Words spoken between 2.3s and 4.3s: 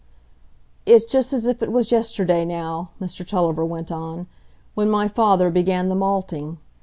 now," Mr Tulliver went on,